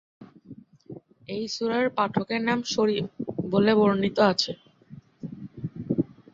এই 1.29 1.43
সূরার 1.47 1.85
পাঠকের 1.97 2.41
নাম 2.47 2.59
""শরীফ"" 2.65 3.05
বলে 3.49 3.71
বর্ণিত 3.75 4.17
আছে। 4.31 4.51